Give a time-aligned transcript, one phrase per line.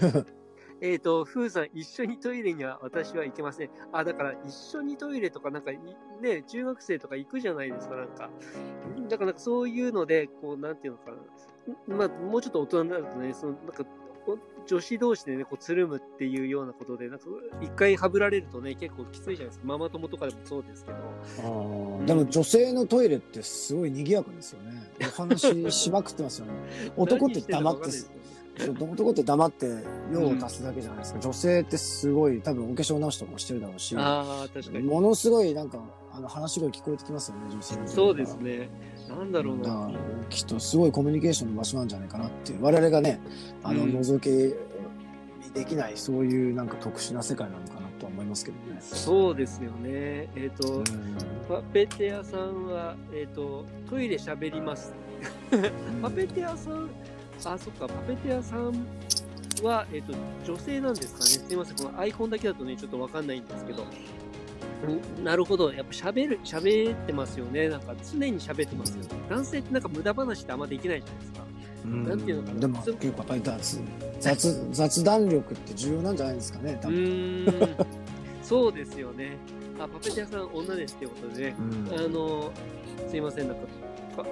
[0.82, 3.70] えっ、と、ふうさん、一緒にトイレには私は行けません。
[3.92, 5.78] あ、だから、一緒にトイレとか、なんかい、
[6.22, 8.30] ね、中学生とか行くじゃないですか、なんか。
[9.08, 11.10] だから、そういうので、こう、なんていうのか
[11.88, 11.96] な。
[11.96, 13.84] まあ、もうちょっと大人になるとね、その、なんか、
[14.26, 17.26] お女子同士でね、こう、つるむっていうようなことで、なんか、
[17.60, 19.66] 一回はぶられるとね、結構きついじゃないですか。
[19.66, 20.96] ママ友とかでもそうですけど。
[20.96, 24.90] あーでも女性のトイレってすごい賑やかですよね。
[25.02, 26.52] お話ししまくってますよね。
[26.96, 27.90] 男って黙って
[28.68, 29.66] 男って黙って
[30.12, 31.20] 用を足すだけじゃないですか。
[31.20, 34.84] 女性ってすごい多分お化粧直しとかもしてるだろうし、ああ、確かに。
[34.84, 35.78] ものすごいなんか
[36.12, 38.36] あの話し声聞こえてきますよね、女性のそうです。
[38.36, 38.68] ね。
[39.08, 39.90] なんだろうな。
[40.28, 43.20] きっとすごいコミュニケーションの場所なんじゃないかなって我々がね
[43.62, 48.78] あのうん覗き見できないそういうなんか特殊な世界なのかなとは思いますけどね。
[48.80, 50.28] そうですよね。
[50.36, 50.84] えっ、と、うん
[51.48, 54.92] パペテ屋さんは、えっ、と、トイレ喋ります。
[56.00, 56.88] パペテ屋さん、
[57.44, 58.72] あ、そっか、パペテ屋さん
[59.62, 61.24] は、えっ、と、女性なんですかね。
[61.48, 63.82] すいません、このアイコンだけだとね、ちょっとわかんないんですけど。
[63.82, 63.86] う
[65.20, 65.72] んなるほど。
[65.72, 67.68] やっぱ喋る、喋ってますよね。
[67.68, 69.04] なんか常に喋ってますよ。
[69.28, 71.44] 男性ってなんか無駄話ってあんまできないじゃないですか。
[71.84, 73.80] うんなんていうのかなでも結構やっぱり雑
[74.20, 77.00] 雑雑談力って重要なんじゃないですかね多う分。
[77.00, 77.86] ーん。
[78.42, 79.36] そうですよね。
[79.78, 81.56] あ、パペテ屋さん女ですってことでね。
[81.58, 82.52] うんあの、
[83.08, 83.62] すいません、なんか、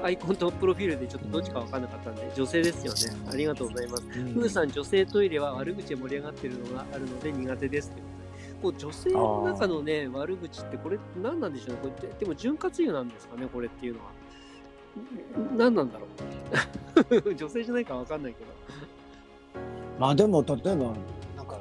[0.02, 3.18] アイコンとプロフィールでちょっとどっちかわかんなかったんで、女性ですよね。
[3.32, 4.04] ありがとうございます。
[4.04, 8.18] うんふうさん、女性トイレは悪口で盛り上がってるのがあるので苦手ですってことで。
[8.60, 11.78] こう女性の中のね、悪口ってこれ何なんでしょうね。
[11.82, 14.10] これでも潤滑油なんですかね、これっていうのは。
[15.54, 16.06] ん何なんだろ
[17.28, 17.34] う。
[17.34, 18.50] 女性じゃないかわかんないけど。
[19.98, 20.94] まあでも例えば
[21.36, 21.58] なんか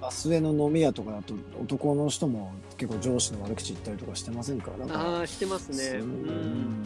[0.00, 5.98] バスへの飲み屋とかだと男の人も結構上司の悪口言ったりとかしてませんかだからああ、してますね。
[5.98, 6.84] うん。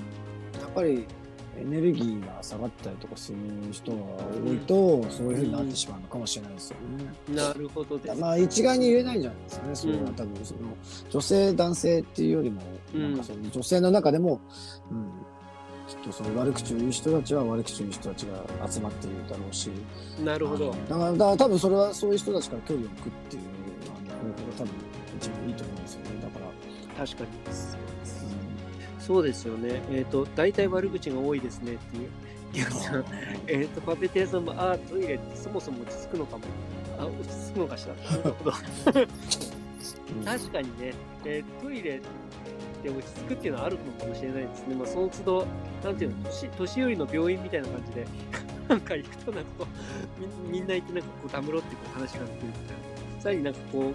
[0.82, 1.06] やっぱり
[1.60, 3.38] エネルギーが下がったりとかする
[3.72, 7.34] 人が多いと、そういうふうになってしまうのかもしれないですよね。
[7.34, 8.20] なるほどです。
[8.20, 9.74] まあ一概に言えないんじゃないですかね。
[9.74, 10.60] それは多分その
[11.10, 12.62] 女性男性っていうよりも、
[12.94, 14.40] うんなんかその女性の中でも、
[14.90, 15.10] うん、
[15.88, 19.70] きっとその悪口を言う人たちは悪口を言う人たちが集まっているだろうし。
[20.24, 20.70] なるほど。
[20.88, 23.48] だからだから多分それはそういう人たちから距離を置くっていう方
[24.44, 24.72] 法が多分
[25.18, 26.10] 一番いいと思うんですよね。
[26.22, 27.04] だから。
[27.06, 27.28] 確かに。
[29.08, 29.80] そうですよね。
[29.90, 32.10] えっ、と、大体悪口が多いですねっていう。
[33.46, 36.44] えっ、と、パペテ屋さんも、ああ、トイレってそもそも落ち着くのかも。
[36.98, 37.94] あ、落ち着くのかしら？
[37.94, 38.52] なるほど。
[38.52, 40.92] うん 確かにね、
[41.24, 42.00] えートイレ
[42.82, 44.74] で落ち着くっていうのはあるのかもしれないですね。
[44.74, 45.46] まあ、その都度、
[45.82, 48.06] なんていうの、年年寄りの病院みたいな感じで、
[48.68, 49.66] なんか行くとなんかこ
[50.20, 52.52] う、みみんな行ってなんかこう、たむろってこう話が来るみたい
[53.16, 53.22] な。
[53.22, 53.94] さらになんかこう、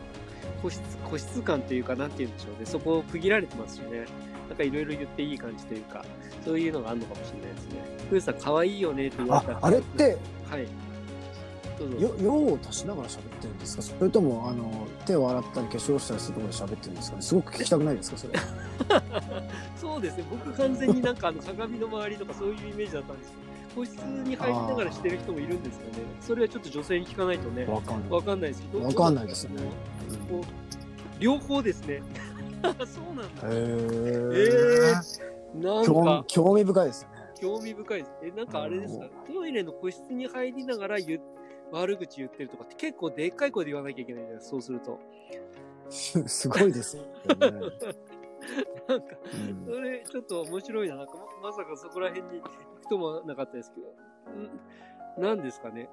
[0.64, 2.66] 個室、個室感というか、なんて言うんでしょうね。
[2.66, 4.06] そこを区切られてますしね。
[4.54, 6.06] なんかいろいろ言っていい感じというか、
[6.46, 7.98] そういうのがあるのかもしれないですね。
[8.08, 10.68] ふうさん、可愛いよねって言われたあ、あれって、はい。
[12.22, 13.82] 用を足しながら喋ってるんですか？
[13.82, 17.16] それとも、あの、手を洗ったり化粧したりするところで喋ってるんですか？
[17.18, 18.18] ねすごく聞きたくないですか？
[18.20, 18.34] それ。
[19.76, 23.38] そうですね、僕完全になんかあの鏡の周りとかそういうイメージだったんですけ
[23.82, 25.88] ど、個室に入りながらしてる人もいるんですよね。
[26.22, 28.10] それはちょっと女性に聞かないとね、わかんない。
[28.12, 28.86] わかんないですけど。
[28.86, 29.62] わかんないですよね
[31.20, 32.02] 両方ですね。
[32.86, 33.48] そうなんだ。
[33.50, 37.16] へえーなん興味か、興味深いですよね。
[37.40, 38.12] 興味深いです。
[38.24, 41.22] え、なんかあれですか、トイレの個室に入りながら言う
[41.72, 45.00] 悪口言ってるとかって結構でっかい声で言わなきゃいけないじゃないですか、そうすると。
[45.90, 47.10] す すごいですよね。
[48.88, 50.96] なんか、うんそれちょっと面白いな。
[50.96, 53.88] なんかままさかそこら辺に行くともなかったですけど。
[55.22, 55.88] んなんですかね？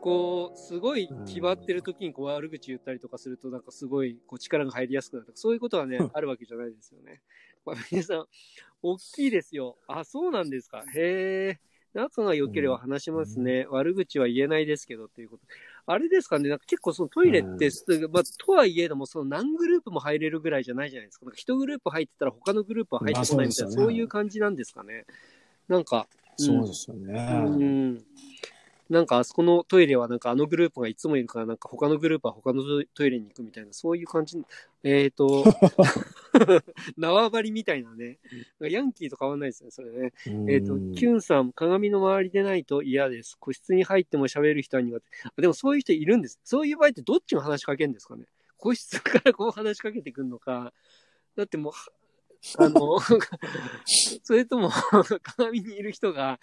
[0.00, 7.20] こう、すごい気張ってる時にこう悪口言ったりとかすると、なんかすごいこう力が入りやすくなるとか、そういうことはね、あるわけじゃないですよね。
[7.64, 8.26] まあ、皆さん、
[8.82, 9.76] 大きいですよ。
[9.86, 10.84] あ、そうなんですか。
[10.94, 11.60] へえ。
[11.92, 13.66] 仲が良ければ話しますね。
[13.68, 15.42] 悪口は言えないですけどっていうこと。
[15.86, 17.68] あれですかね、なんか結構そのトイレって、
[18.08, 21.26] まあ、とはいえども、その何グループも入れるぐらいじゃないじゃないですか。
[21.26, 25.04] なんか一グループ入ってたら他のグループは入ってこないみたいな、まあそうねそういう感じなんですかね。
[25.66, 26.06] なんか、
[26.36, 27.22] そうですようね。
[27.22, 28.04] ん。
[28.90, 34.36] なんかあそこのトイレはなんかあのグループがいつもいるから、なんか他のグループは他のトイレに行くみたいな、そういう感じ。
[34.82, 35.44] えっ、と、
[36.98, 38.18] 縄張りみたいなね。
[38.58, 40.12] ヤンキーと変わんないですね、それね。
[40.48, 43.36] えっ、と、キュンさん、鏡の周りでないと嫌です。
[43.38, 45.06] 個室に入っても喋る人は苦手。
[45.24, 46.40] あでもそういう人いるんです。
[46.42, 48.24] そういう場合ってどっちが話しかけるんですかね？
[48.56, 50.72] 個室からこう話しかけてくるのか。
[51.36, 51.72] だってもう、
[52.58, 52.98] あの、
[54.22, 54.70] それとも、
[55.22, 56.38] 鏡にいる人が、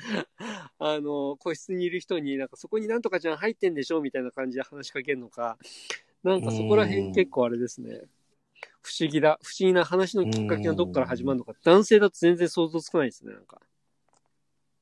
[0.78, 5.58] あの、個室にいる人に、なんかそこになんとかちゃん入ってんでしょみたいな感じで話しかけるのか。
[6.24, 8.02] なんかそこら辺結構あれですね。
[8.82, 9.40] 不思議だ。
[9.44, 11.54] 不思議な話のきっかけがどっから始まるのか。
[11.64, 13.62] 男性だと全然想像つかないですね、なんか。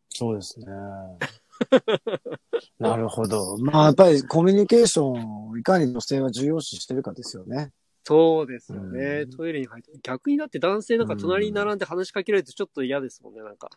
[0.09, 0.65] そうですね。
[2.79, 3.57] なるほど。
[3.57, 7.71] まあ、やっぱりコミュニケーションをいかに女性は重要視してるかですよね。
[8.07, 9.22] そうですよね。
[9.24, 9.92] うんトイレに入って。
[10.04, 13.69] 逆にだって男性なんか隣に並んで話しかけられるとちょっと嫌ですもんね、なんか。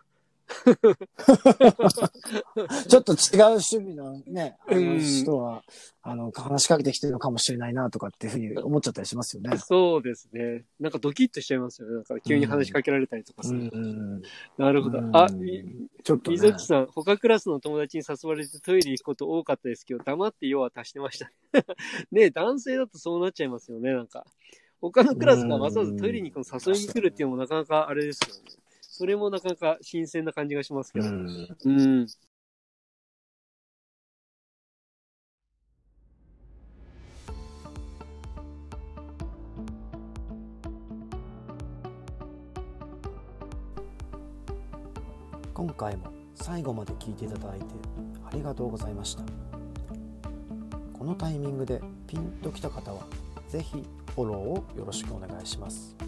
[2.88, 5.62] ちょっと違う趣味のね、あのうん人は、
[6.02, 9.56] あの、話しかけてきてるのかもしれないなとかっていうふうに思っちゃったりしますよね。
[9.58, 10.64] そうですね。
[10.80, 11.94] なんかドキッとしちゃいますよね。
[11.94, 13.76] なんか急に話しかけられたりとかすると。
[14.56, 14.98] なるほど。
[15.12, 15.64] あ、い
[16.02, 16.38] ちょっと、ね。
[16.38, 21.30] みさん、他クラスの友達に誘われてトイレ行くこと多かったですけど、黙って用は足してました。
[22.10, 24.24] ねえ男性だとそうなっちゃいますよね、なんか。
[24.80, 28.40] 他のクラスがわざわざトイレに誘いに来るっていうのもなかなかあれですよね。
[28.98, 31.06] それもなかなか新鮮な感じがしますけど。
[31.06, 31.48] うん。
[31.64, 32.06] うん。
[45.54, 47.66] 今回も最後まで聞いていただいて
[48.24, 49.22] ありがとうございました
[50.92, 53.02] このタイミングでピンときた方は
[53.48, 53.84] ぜひ
[54.14, 56.07] フォローをよろしくお願いします